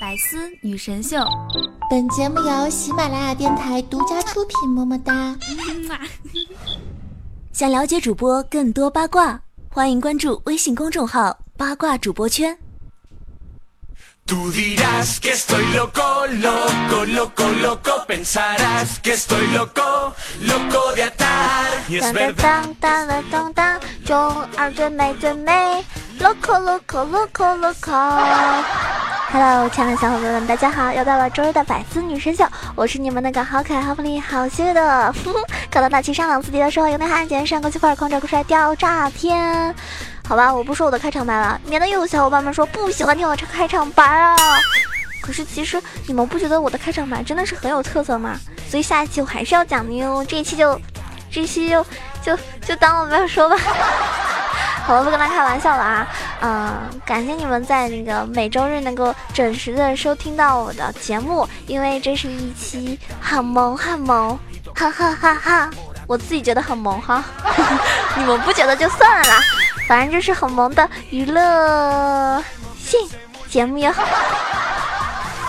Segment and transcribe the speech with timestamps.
[0.00, 1.18] 百思女神秀，
[1.90, 4.56] 本节目由喜马拉雅电台独家出品。
[4.70, 5.36] 么么哒！
[7.52, 12.56] 想了解主播更多八卦，欢迎关注微信公众号“八卦主播圈”。
[14.26, 14.50] 当
[22.36, 25.84] 当当当当当，中二最美最美
[26.18, 28.99] ，loco loco loco loco。
[29.32, 30.92] Hello，亲爱的小伙伴们，大家好！
[30.92, 32.44] 又到了周日的百思女神秀，
[32.74, 35.14] 我是你们那个好可爱、好美丽、好邪恶的，
[35.70, 39.72] 看到大气、上档次、低调奢华、有内涵、简约上国际范儿、狂拽酷帅、吊炸天。
[40.26, 44.36] 好吧，我不说我的开场白了，免得又有小伙伴们说不喜欢听我这开场白啊。
[45.22, 48.36] 可是其实你们不觉得我的开场白真的是很有特色吗？
[48.68, 50.24] 所以下一期我还是要讲的哟。
[50.24, 50.76] 这一期就，
[51.30, 51.86] 这一期就
[52.20, 53.56] 就就当我没有说吧。
[54.84, 56.08] 好了，不跟他开玩笑了啊。
[56.40, 64.38] 嗯，感谢你们在那个每周日能够准时的收听到我的节目，因为这是一期很萌很萌，
[64.74, 65.70] 哈哈哈哈！
[66.06, 67.22] 我自己觉得很萌哈，
[68.16, 69.40] 你们不觉得就算了啦。
[69.86, 72.42] 反正就是很萌的娱乐
[72.78, 73.08] 性
[73.48, 73.92] 节目哟。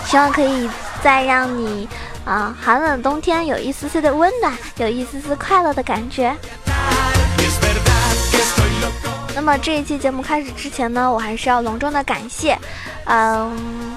[0.04, 0.68] 希望可以
[1.02, 1.88] 再让你
[2.24, 6.36] 啊寒冷的冬天有一丝丝的温暖，有一丝丝快乐的感觉。
[9.34, 12.56] 那么这一期节目开始之前呢，我还是要隆重的感谢，
[13.06, 13.96] 嗯，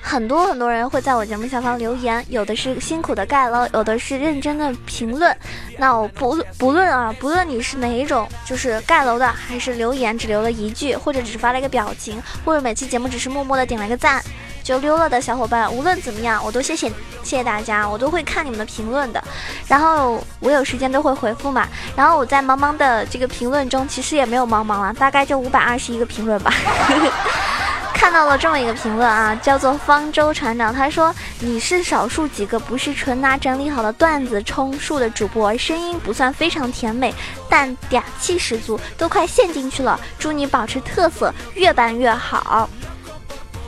[0.00, 5.36] 很多很多人会在我节目下方留言，有的是辛苦的盖楼，有的是认真的评论。
[5.78, 14.22] 那我不不论啊，不论你是哪一种，就是盖楼的，还是留言只留了一句，或者只发了一个表情，或者每期节目只是默默的点了个赞。
[14.66, 16.88] 就溜了的小伙伴，无论怎么样，我都谢谢
[17.22, 19.22] 谢谢大家，我都会看你们的评论的，
[19.68, 21.68] 然后我有时间都会回复嘛。
[21.94, 26.52] 然后我在茫茫的这个评论中，其实也没有茫茫了，大概就五百二十一个评论吧。
[27.94, 37.14] 看到了这么一个评论啊，叫做方舟船长，他说你是少数几个不是纯拿整理好的段子充数的主播，声音不算非常甜美，
[37.48, 39.98] 但嗲气十足，都快陷进去了。
[40.18, 42.68] 祝你保持特色，越办越好。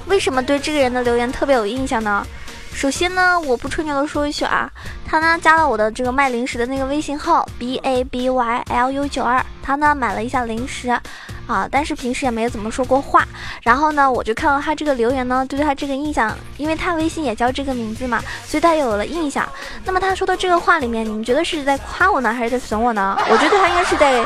[0.09, 2.27] 为什么对这个人的留言特别有印象呢？
[2.75, 4.71] 首先呢，我不吹牛的说一句啊，
[5.05, 10.89] 他呢加了我的这个卖零食的那个微信号 b a b y l u 九二，他呢买了一下零食，
[11.49, 13.27] 啊，但是平时也没有怎么说过话。
[13.63, 19.49] 然后呢，我就看到他这个留言呢，对他这个印象，因为他微信也叫这个名字嘛，所以他有了印象。
[19.85, 23.19] 那么他说的这个话里面，你们觉得是在夸我呢，还是在损我呢？
[23.29, 24.25] 我觉得他应该是在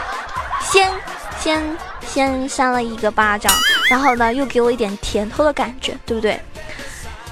[0.60, 0.92] 先
[1.38, 3.50] 先先扇了一个巴掌。
[3.90, 6.40] 然后呢，又给我一点甜头的感觉，对不对？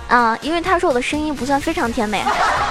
[0.08, 2.22] 啊，因为他说我的声音不算非常甜美。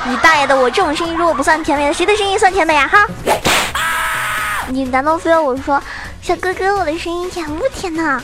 [0.06, 2.88] 你大爷的，我这种声音如果不算甜美，谁的声音算甜美啊？
[2.88, 3.08] 哈！
[4.68, 5.82] 你难道非要我说，
[6.22, 8.22] 小哥哥，我的声音甜不甜呢？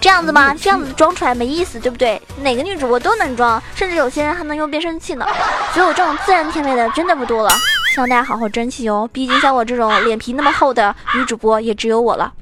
[0.00, 0.54] 这样子吗？
[0.54, 2.20] 这样子装出来没意思，对不对？
[2.40, 5.26] 哪个女主播都能装，甚至有些人还能用变声器呢。
[5.74, 7.50] 所以我这种自然甜美的真的不多了，
[7.92, 9.06] 希望大家好好珍惜哦。
[9.12, 12.32] 毕竟像我这种脸皮那么厚的女主播也只有我了。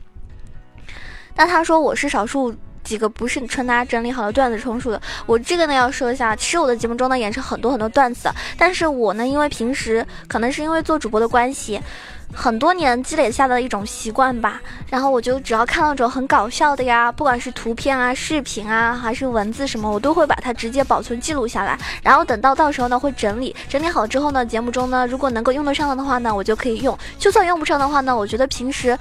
[1.38, 8.28] 那他说我是少数几个不是纯拿整理好的段子充数的，我这个呢要说一下，其实我的节目中呢也是很多很多段子，
[8.58, 11.80] 但是我呢因为平时可能是因为做主播的关系。
[12.34, 14.60] 很多年积累下的一种习惯吧，
[14.90, 28.96] 然后我就只要看到种很搞笑的呀，不管是图片啊、视频啊，还是文字什么，我都会把它直接保存记录下来，然后等到到时候呢会整理，整理好之后呢，节目中呢如果能够用得上的话呢，我就可以用；就算用不上的话呢，我觉得平时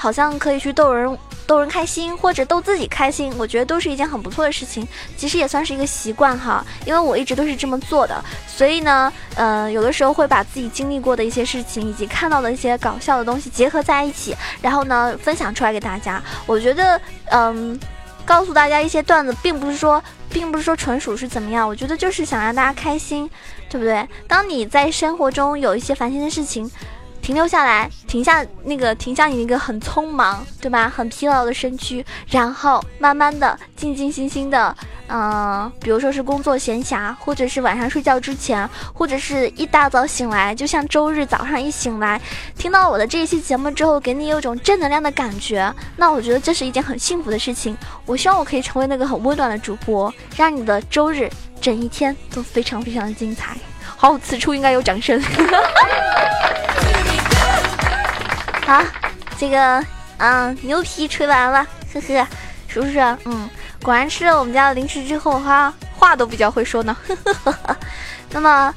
[0.00, 12.70] 好像可以去逗人逗人开心，或者逗自己开心，我觉得都是一件很不错的事情，其实也算是一个习惯哈，因为我一直都是这么做的，所以呢，呃，有的时候会把自己经历过的一些事情以及看到的一些。
[12.80, 16.22] 搞笑的东西结合在一起，然后呢，分享出来给大家。
[16.46, 17.78] 我觉得，嗯，
[18.24, 21.68] 告诉大家一些段子，并不是说，并不是说纯属是怎么样。
[21.68, 23.28] 我觉得就是想让大家开心，
[23.68, 24.08] 对不对？
[24.26, 26.70] 当你在生活中有一些烦心的事情。
[27.30, 30.92] 停留下来，停下那个，停下你那个很匆忙，对吧？
[30.92, 34.76] 很疲劳的身躯，然后慢慢的、静静心心的，
[35.06, 42.20] 嗯，比如说是工作闲暇，或者是晚上睡觉之前，或者是一大早醒来，就像周日早上一醒来，
[42.58, 47.78] 听到我的这一期节目之后，给你有种正能量的感觉，那我觉得这是一件很幸福的事情。
[48.06, 51.30] 我希望我可以成为那个很温暖的主播，让你的周日
[51.60, 53.56] 整一天都非常非常的精彩。
[53.96, 55.22] 好，此处应该有掌声。
[58.70, 58.80] 好，
[59.36, 59.84] 这个
[60.18, 62.26] 嗯，牛皮吹完了，呵呵，
[62.68, 63.00] 是不是？
[63.24, 63.50] 嗯，
[63.82, 66.96] 果然吃了我们家的零食之后，哈，话都比较会说呢。
[67.08, 67.76] 呵呵呵
[68.30, 68.72] 那么，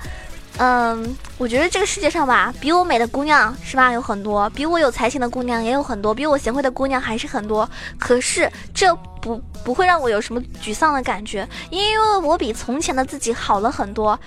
[0.57, 7.69] 嗯，我觉得这个世界上吧，比我美的姑娘是吧有很多，比我有才情的姑娘也有很多，比我贤惠的姑娘还是很多。
[7.99, 14.19] 可是这不不会让我有什么沮丧的感觉，因为我比从前的自己好了很多。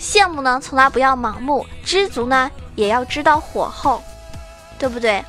[0.00, 4.02] 羡慕呢，从来不要盲目；知足呢，也要知道火候，
[4.82, 5.24] 对不对？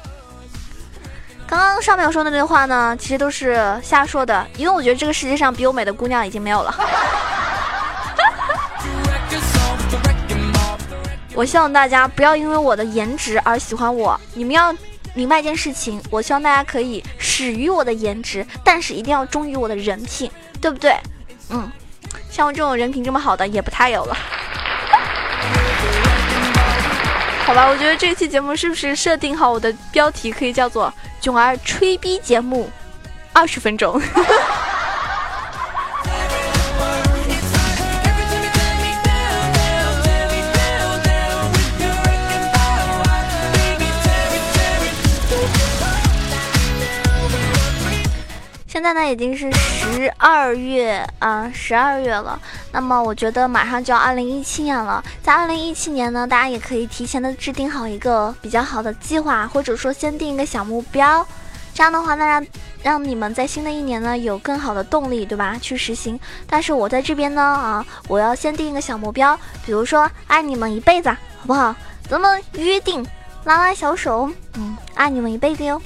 [1.45, 6.75] 刚刚上面我说的那句话呢，其实都是瞎说的，因为我觉得这个世界上比我美的姑娘已经没有了。
[11.35, 14.75] 我希望大家不要因为我的颜值而喜欢我，你们要
[15.13, 20.97] 明白一件事情，我希望大家可以始于我的颜值，但是一定要忠于我的人品，对不对？
[21.51, 21.71] 嗯，
[22.31, 24.17] 像我这种人品这么好的也不太有了。
[27.53, 30.91] 好吧，我觉得这期节目是不是设定好我的标题可以叫做
[31.21, 32.67] “囧儿吹逼节目”，
[33.31, 34.01] 二十分钟。
[48.83, 52.38] 现在呢已经是十二月啊，十二月了。
[52.74, 61.25] 那么我觉得马上就要二零一七年了，在二零一七年呢，大家也可以提前的制定好一个比较好的计划，或者说先定一个小目标。
[61.74, 62.45] 这样的话呢，让
[62.83, 65.57] 让你们在新的一年呢有更好的动力，对吧？
[65.62, 66.19] 去实行。
[66.45, 69.33] 但是我在这边呢啊，我要先定一个小目标，
[69.65, 71.74] 比如说爱你们一辈子，好不好？
[72.09, 73.01] 咱们约定，
[73.45, 75.81] 拉拉小手，嗯，爱你们一辈子哟。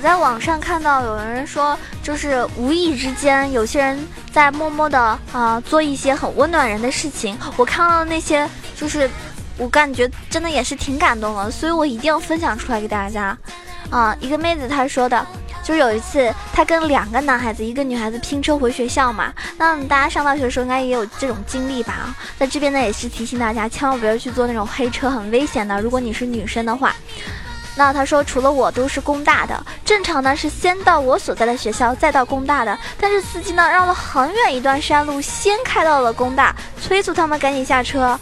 [0.00, 7.36] 我在网上看到有人说，就是无意之间，有些人在默默的啊做一些很温暖人的事情。
[7.58, 9.10] 我看到那些，就是
[9.58, 13.36] 我感觉真的也是挺感动的，所以我一定要分享出来给大家。
[13.90, 15.26] 啊，一个妹子她说的，
[15.62, 19.30] 就是有一次她跟两个男孩子，一个女孩子拼车回学校嘛。
[19.58, 22.16] 那大家上大学的时候应该也有这种经历吧？
[22.38, 25.78] 在这边呢也是提醒大家，千万不要去做那种黑车，很危险的。
[25.82, 26.96] 如果你是女生的话。
[27.76, 32.76] 那他说，除了我都是工大的，正常呢是先到我所在的学校，再到工大的。
[33.00, 38.18] 但是司机呢绕了很远一段山路，先开到了工大，催促他们赶紧下车。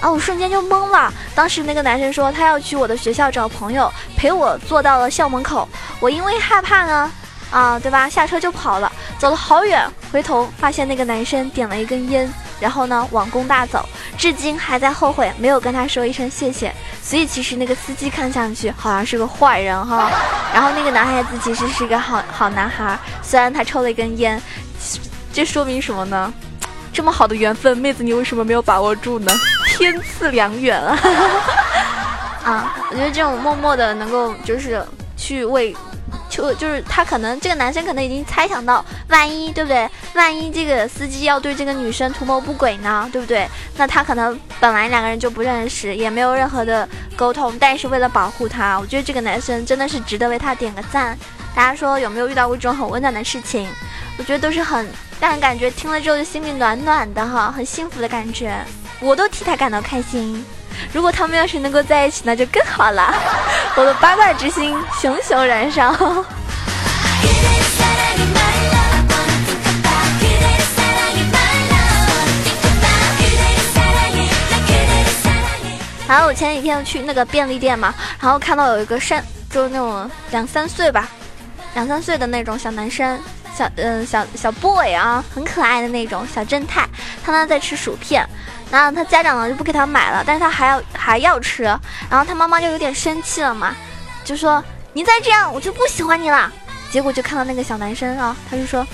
[0.00, 1.10] 啊，我瞬间就懵了。
[1.34, 5.66] 当时那个男生说他要去我的学校找朋友，陪我坐到了校门口。
[6.00, 7.10] 我因为害怕呢，
[7.50, 8.06] 啊，对吧？
[8.06, 12.30] 下车就跑了，走了好远，回头发现那个男生点了一根烟。
[12.58, 13.86] 然后呢，往工大走，
[14.16, 16.74] 至今还在后悔没有跟他说一声谢谢。
[17.02, 20.10] 所以其实那个司机看上去好像是个坏人哈，
[20.54, 24.40] 然后那个男孩子其实是一个好好男孩，虽然他抽了一根烟。
[25.34, 26.32] 这说明什么呢？
[26.94, 29.30] 这么好的缘分，妹子你为什么没有把握住呢？
[29.66, 30.98] 天赐良缘啊！
[32.42, 34.82] 啊，我觉得这种默默的能够就是
[35.14, 35.76] 去为。
[36.28, 39.88] 就就是他可能这个男生可能已经猜想到，万一对不对？
[40.14, 43.48] 万一这个司机要对这个女生图谋不轨呢，对不对？
[43.76, 51.16] 那他可能本来两个人就不认识，也没有任何的沟通，但是为了保护他，我觉得这个男生真的是值得为他点个赞。
[51.54, 53.68] 大家说有没有遇到过这种很温暖的事情？
[54.18, 54.86] 我觉得都是很
[55.20, 58.54] 让人感觉听了之后就心里暖暖的哈，很幸福的感觉，
[59.00, 60.44] 我都替他感到开心。
[60.92, 63.14] 如果他们要是能够在一起，那就更好了。
[63.78, 65.94] 我的八卦之心熊熊燃烧。
[76.08, 81.08] 然后我前几天去那个便利店嘛，然后看到有一个山，就是那种两三岁吧，
[81.74, 83.20] 两三岁的那种小男生，
[83.54, 86.88] 小嗯小小 boy 啊，很可爱的那种小正太，
[87.26, 88.24] 他呢在吃薯片。
[88.70, 93.74] 然后他家长呢就不给他买了，但是他还要还要吃，然后他妈妈就有点生气了嘛，
[94.24, 96.50] 就说你再这样我就不喜欢你了。
[96.90, 98.84] 结果就看到那个小男生啊，他就说，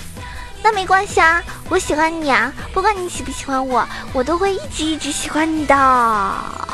[0.61, 5.75] 那没关系啊，我喜欢你啊，不管你喜不喜欢我，我都会一直一直喜欢你的。
[5.75, 6.69] 哇，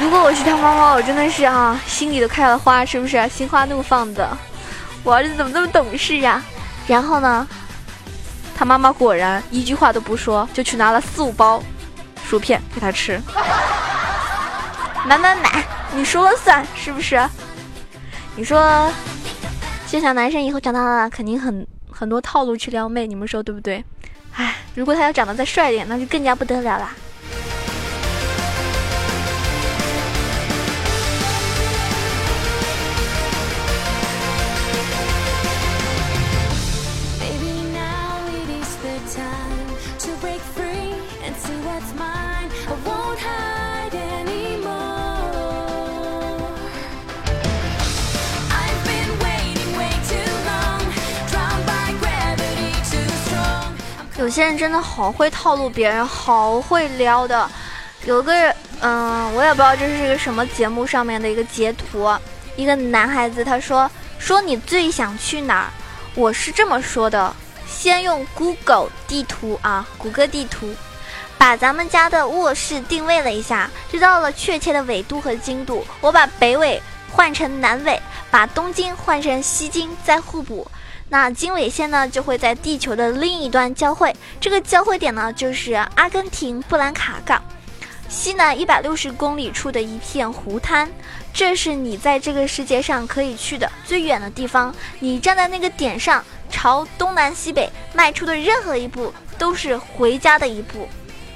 [0.00, 3.28] 如果我是他妈妈，我真的是啊，心里都开了花，是不是？
[3.28, 4.30] 心花怒放的，
[5.02, 6.40] 我儿子怎么那么懂事呀？
[6.86, 7.48] 然后呢？
[8.60, 11.62] 他妈妈果然一句话都不说，就去拿了四五包
[12.22, 13.18] 薯片给他吃。
[15.06, 15.64] 买买买，
[15.94, 17.18] 你说了算是不是？
[18.36, 18.92] 你说，
[19.88, 23.82] 这小男生以后长大了肯定很很多套路去撩妹，你们说对不对？
[24.34, 26.92] 唉，如果他要长得再帅一点，那就更加不得了啦。
[54.30, 57.50] 有些人真的好会套路别人，好会撩的。
[58.04, 62.08] 有个嗯，我也不知道这是一个什么节目上面的一个截图，
[62.54, 65.66] 一个男孩子他说说你最想去哪儿？
[66.14, 67.34] 我是这么说的，
[67.66, 70.72] 先用 Google 地图啊，谷歌地图，
[71.36, 75.84] 把咱们家的卧室定位了一下，知道了确切的纬度和经度。
[76.00, 80.70] 我把北纬换成南纬，把东经换成西经，再互补。
[81.10, 84.14] 那经纬线呢，就会在地球的另一端交汇。
[84.40, 87.42] 这个交汇点呢，就是阿根廷布兰卡港
[88.08, 90.88] 西南一百六十公里处的一片湖滩。
[91.32, 94.74] 这是你在这个世界上可以去的最远的地方。
[95.00, 100.88] 你站在那个点上，朝东南西北迈出的任何一步，都是回家的一步。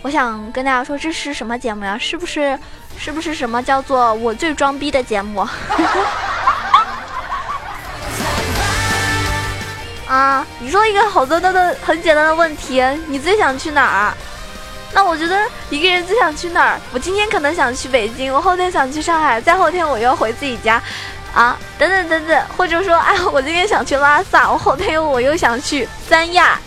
[0.03, 1.99] 我想跟大家说，这是什么节目呀？
[1.99, 2.59] 是不是？
[2.97, 5.45] 是不是什么叫做我最装逼的节目？
[10.65, 14.15] 你说一个好多的很简单的问题，你最想去哪儿？
[14.95, 16.81] 那我觉得一个人最想去哪儿？
[16.91, 20.83] 我今天可能想去北京，我后天想去上海，再后天我又要回自己家，
[21.35, 26.59] 啊，等等等等，或者说，哎，我今天想去拉萨，我后天我又想去三亚，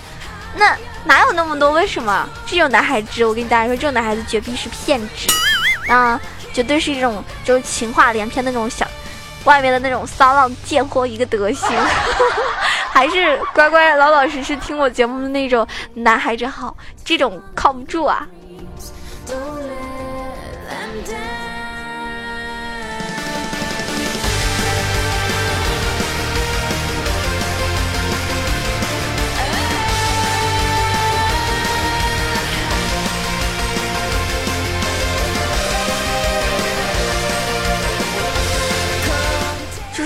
[0.53, 1.71] 那哪有那么多？
[1.71, 2.29] 为什么？
[2.45, 6.21] 这种男孩子，我跟大家说，这种男孩子绝逼是骗子，啊，
[6.53, 8.87] 绝对是一种就是情话连篇那种小。
[9.43, 11.69] 外面的那种骚浪贱货一个德行，
[12.97, 16.75] 还是乖乖老老实实听我节目的那种男孩子好，
[17.05, 18.27] 这种靠不住啊。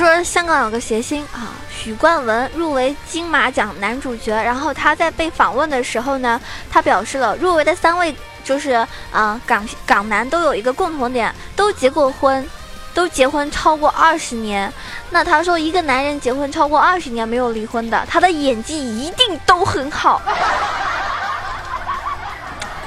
[0.01, 4.35] 说香港有个谐星啊，许冠文入围金马奖男主角。
[4.35, 12.47] 然后他在被访问的时候呢，他表示了入围的三位就是啊港港男都有一个共同点，都结过婚，
[12.93, 14.71] 都结婚超过二十年。
[15.09, 20.21] 那他说一个男人结婚超过二十年没有离婚的，他的演技一定都很好。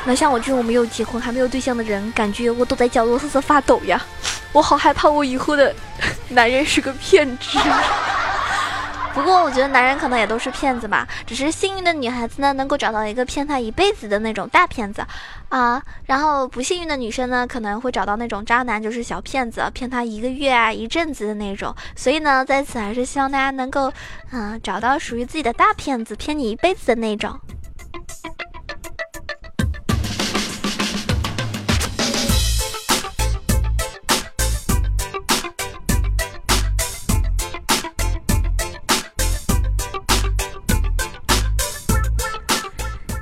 [0.07, 4.01] 那像我这种没有结婚还没有对象的人，感觉我都在角落瑟瑟发抖呀。
[4.53, 5.75] 我好害怕，我以后的
[6.31, 7.59] 男人是个骗子。
[9.15, 15.07] 不过我觉得男人可能也都是骗子吧，只是幸运的女孩子呢，能够找到一个骗她一辈子的那种大骗子，
[15.51, 21.73] 啊，然后不幸运的女生呢，可能会找到那种渣男，就是小骗子，骗她一个月啊、一阵子的那种。
[21.95, 23.93] 所以呢，在此还是希望大家能够，
[24.33, 27.39] 嗯，找到属于自己的大骗子，骗你一辈子的那种。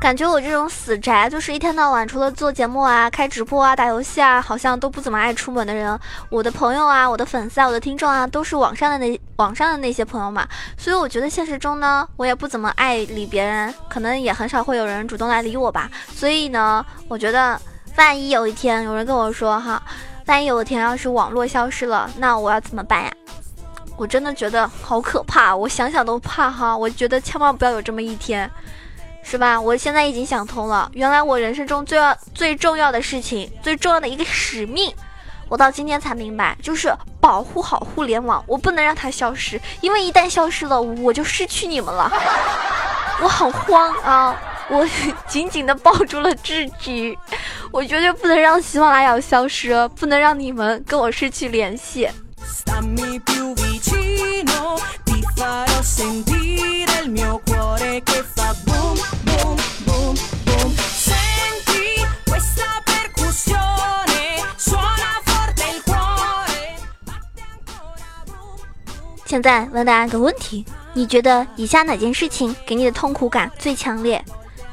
[0.02, 5.97] 感觉我这种死宅，就是一天到晚除了做节目啊、开直播啊、打游戏啊，好像都不怎么爱出门的人。
[6.28, 10.44] 我的朋友啊、我的粉丝啊、我的听众啊，都是网上的那网上的那些朋友嘛。
[10.76, 15.88] 所以我觉得现实中呢，我也不怎么爱理别人，可能也很少会有人主动来理我吧。
[16.12, 17.56] 所以呢，我觉得
[17.97, 19.80] 万一有一天有人跟我说哈，
[20.26, 23.12] 万一有一天要是网络消失了，那我要怎么办呀？
[23.97, 26.76] 我真的觉得好可怕，我想想都怕哈。
[26.76, 28.50] 我觉得千万不要有这么一天。
[29.23, 29.61] 是吧？
[29.61, 34.95] 我现在已经想通了，原来我人生中最要最重要的事情，最重要的一个使命，
[35.49, 42.11] 我到今天才明白，就是保护好互联网，我不能让它消失，因为一旦消失了，我就失去你们了。
[43.23, 44.37] 我很慌啊，
[44.69, 44.87] 我
[45.29, 47.17] 紧紧的抱住了自己，
[47.71, 52.09] 我绝对不能让喜马拉雅消失，不能让你们跟我失去联系。
[69.33, 70.62] 现在问大家个问题：
[70.93, 74.23] 你觉得以下哪件事情给你的痛苦感最强烈？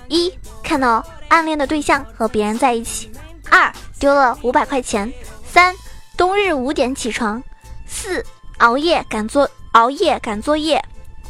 [0.09, 0.29] 一、
[0.61, 3.07] 看到暗恋的对象和别人在一起；
[3.49, 5.09] 二、丢了五百块钱；
[5.47, 5.73] 三、
[6.17, 7.41] 冬日五点起床；
[7.87, 8.21] 四、
[8.57, 10.77] 熬夜赶作熬夜赶作业；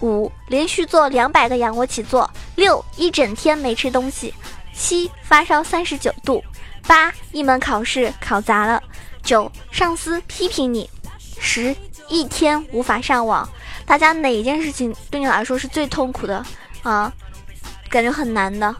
[0.02, 4.34] 五、连续做两百个仰卧起坐；六、一整天没吃东西；
[4.74, 6.42] 七、发烧三十九度；
[6.88, 8.82] 八、一门考试考砸了；
[9.22, 10.90] 九、上司批评你；
[11.40, 11.76] 十。
[12.10, 13.48] 一天无法上网，
[13.86, 16.44] 大家哪一件事情对你来说是最痛苦的
[16.84, 17.12] 啊？
[17.90, 18.76] 感觉很难的。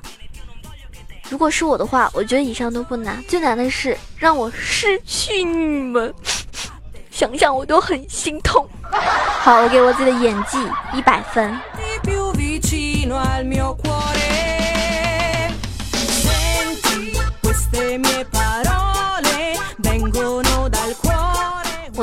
[1.30, 6.14] 如果是我的话，我觉得以上都不难，最难的是让我失去你们，
[7.12, 8.68] 想想我都很心痛。
[9.42, 10.58] 好，我给我自己的演技
[10.94, 11.56] 一百分。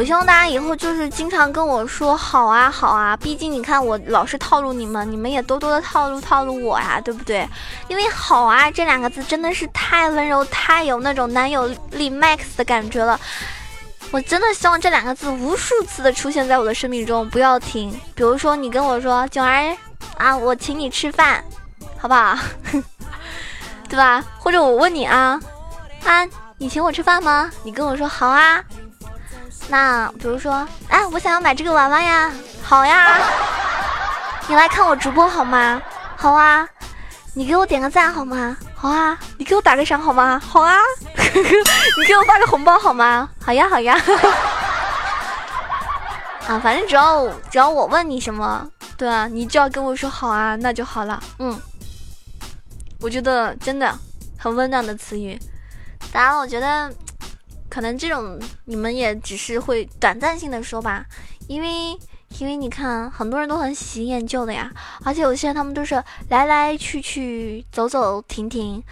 [0.06, 7.46] 希望大家以后就是经常跟我说好啊好啊，毕竟你看我老是套路你们，你们也多多的套路套路我呀，对不对？
[7.88, 13.18] 因为好啊这两个字真的是太温柔，太有那种男友力 max 的感觉了。
[14.12, 17.90] 我真的希望这两个字无数次的出现在我的生命中，不要停。
[18.14, 19.76] 比如说你跟我说九儿
[20.16, 21.44] 啊，我请你吃饭，
[21.98, 22.38] 好不好？
[23.90, 24.24] 对吧？
[24.38, 25.40] 或者我问你啊，
[26.04, 26.24] 啊，
[26.58, 27.50] 你请我吃饭吗？
[27.64, 28.62] 你跟我说好啊。
[29.68, 32.32] 那比如说，哎，我想要买这个娃娃呀，
[32.62, 33.18] 好呀。
[34.48, 35.82] 你来看我直播好吗？
[36.16, 36.68] 好啊。
[37.34, 38.56] 你给我点个赞好吗？
[38.74, 39.18] 好啊。
[39.38, 40.40] 你给我打个赏好吗？
[40.46, 40.76] 好啊。
[41.98, 43.28] 你给我发个红包好吗？
[43.44, 44.00] 好呀，好呀。
[46.46, 48.64] 啊，反正只要只要我问你什么，
[48.96, 51.20] 对啊，你就要跟我说好啊，那就好了。
[51.40, 51.60] 嗯，
[53.00, 53.92] 我觉得真的
[54.38, 55.36] 很温暖的词语。
[56.12, 56.88] 当然，我觉得。
[57.76, 61.04] 可能这种你们也只是会短暂性的说吧，
[61.46, 61.90] 因为
[62.38, 64.72] 因为你看很多人都很喜新厌旧的呀，
[65.04, 68.82] 而且有些人他们都是来来去去走走停停，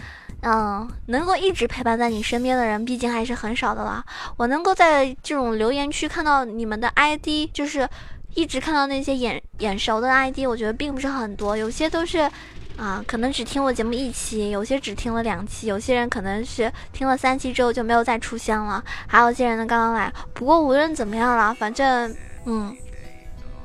[0.43, 4.05] 嗯，能够一直陪伴在你身边的人毕竟还是很少的了。
[4.37, 7.88] 我能够在这种留言区看到你们的 ID，就是
[8.35, 12.31] 一直看到那些眼眼熟的 ID，我觉得并不是很多，有些都是。
[12.76, 20.12] 啊，可能只听我节目一期，有些只听了两期，有些人可能是听了三期之后就没有再出现了，还有些人呢刚刚来。
[20.33, 22.14] 不过无论怎么样了，反正
[22.47, 22.76] 嗯，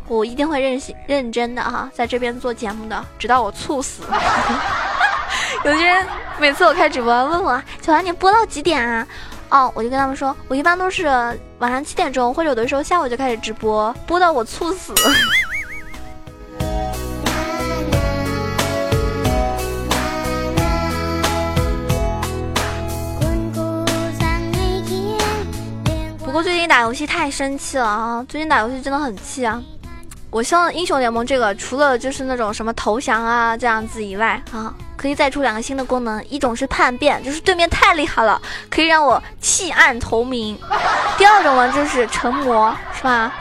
[0.07, 4.03] 我一定会认认真的哈，在这边做节目的，直到我猝死。
[5.65, 6.05] 有些人
[6.39, 9.07] 每次我开直播问我，小兰你播到几点啊？
[9.49, 11.07] 哦，我就跟他们说，我一般都是
[11.57, 14.93] 晚上七点钟，或者有的时候下午就开始直播，播到我猝死。
[26.79, 28.25] 打游戏太生气了啊！
[28.29, 29.61] 最近打游戏真的很气啊！
[30.29, 40.55] 我希望英雄联盟这个除了就是那种什么投降啊这样子以外啊，可以再出两个新的功能，一种是叛变，就是对面太厉害了，可以让我弃暗投明；
[41.19, 43.33] 第二种呢就是成魔，是吧？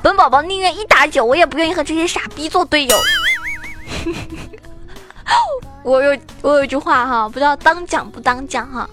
[0.00, 2.96] 本宝宝宁愿一打九，我也不愿意和这些傻逼做队友。
[5.84, 8.88] 我有我有一句话哈，不知道当讲不当讲哈。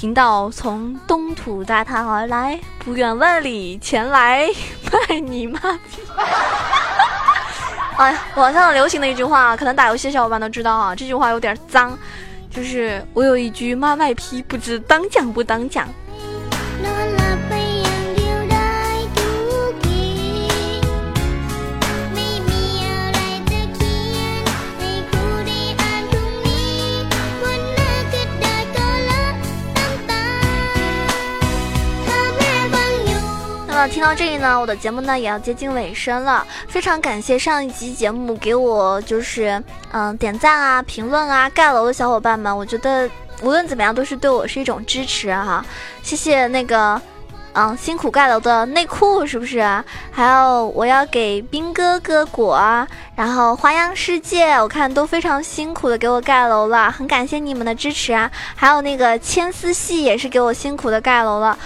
[0.00, 4.48] 频道从东土大唐而来，不远万里前来
[4.90, 6.00] 卖你妈逼！
[7.98, 10.96] 哎呀，网上流行的一句话，可能打游戏的小伙伴都知道啊。
[10.96, 11.98] 这句话有点脏，
[12.50, 15.86] 就是我有一句妈卖批，不知当讲不当讲。
[33.88, 36.46] 听到这里呢，我的节目呢也要接近尾声了。
[36.68, 39.62] 非常感谢上一集节目给我就是
[39.92, 43.08] 嗯点赞啊、评论啊、盖楼的小伙伴们，我觉得
[43.42, 45.64] 无论怎么样都是对我是一种支持哈。
[46.02, 47.00] 谢谢那个
[47.54, 49.60] 嗯辛苦盖楼的内裤是不是？
[50.10, 58.30] 还有我要给兵哥哥果，然后花样世界，我看都非常辛苦的给我盖楼了，很感谢你们的支持啊。
[58.54, 61.58] 还有那个千丝戏也是给我辛苦的盖楼了。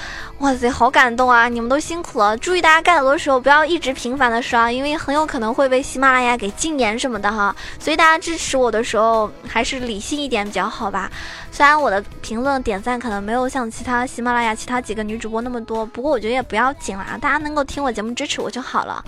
[0.44, 1.48] 哇塞，好感动啊！
[1.48, 7.57] 你们都辛苦了，注意大家盖楼的时候不要一直频繁的刷，因为很有可能会被喜马拉雅给禁言什么的哈。
[7.78, 11.11] 所以大家支持我的时候还是理性一点比较好吧。
[11.50, 19.02] 虽然我的评论点赞可能没有像其他喜马拉雅其他几个女主播那么多，不过我觉得也不要紧啦，大家能够听我节目支持我就好了。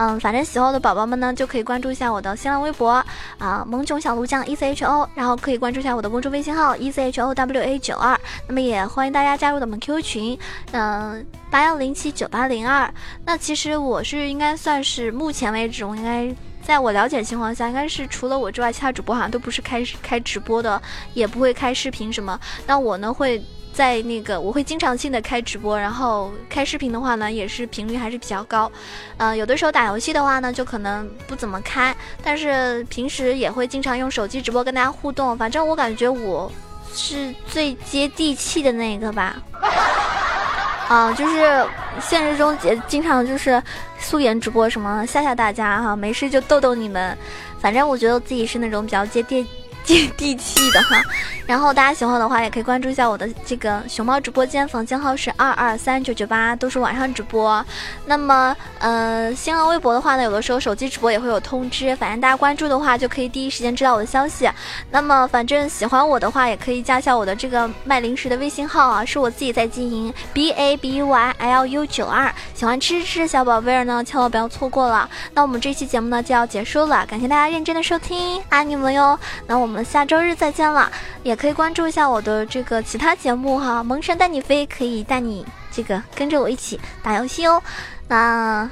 [0.00, 3.04] 嗯，反正喜欢我的宝宝们呢，就可以关注一下我的新浪微博
[3.36, 8.18] 啊，萌囧小鹿酱 E C H O，然后可以关注一下我的公众微信号 E C H O W A 九二。
[8.48, 10.38] 那么也欢迎大家加入我们 QQ 群，
[10.72, 12.90] 嗯，八幺零七九八零二。
[13.26, 20.80] 那其实我是应该算是目前为止，我应该在我了解的情况下，应该是除了我之外，其他主播好像都不是开开直播的，
[21.12, 22.40] 也不会开视频什么。
[22.66, 23.42] 那我呢会。
[23.80, 28.70] 在那个我会经常性的开直播，然后开视频的话呢，也是频率还是比较高。
[29.16, 35.34] 嗯，有的时候打游戏的话呢，就可能不怎么开，但是平时也会经常用手机直播跟大家互动。
[35.38, 36.52] 反正我感觉我
[36.92, 39.36] 是最接地气的那个吧。
[40.86, 41.66] 啊，就是
[42.02, 43.62] 现实中也经常就是
[43.98, 47.16] 素颜直播什么吓吓大家哈，没事就逗逗你们。
[47.58, 49.46] 反正我觉得自己是那种比较接地。
[49.84, 51.02] 接地气的哈。
[51.46, 57.64] 然后大家喜欢的话，也可以关注一下我的这个熊猫直播间，房间号是二二三九九八，都是晚上直播。
[58.06, 64.48] 那么，呃，新浪微博的话呢，有的时候手机直播也会有通知，反正大家关注的话，就可以第一时间知道我的消息。
[64.92, 72.32] 那么，反正喜欢我的话，也可以加一下我的这个卖零食的微信号啊，是我自己在经营，b a b y l u 九二。
[72.54, 75.10] 喜欢吃吃小宝贝儿呢，千万不要错过了。
[75.34, 79.18] 那我们这期节目呢就要结束了，感谢大家认真的收听，爱你们哟。
[79.48, 80.90] 那我我们下周日再见了，
[81.22, 81.36] 也。
[81.36, 87.62] 可以关注一下我的这个其他节目哈，萌神带你飞，可以带你这个跟着我一起打游戏哦。
[88.08, 88.68] 那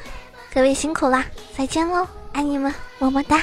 [0.53, 1.25] 各位辛苦啦，
[1.57, 3.41] 再见喽，爱你们，么么哒。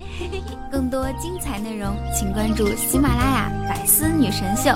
[0.72, 4.70] 更多精彩内容，请关注喜马拉雅《百思女神秀》。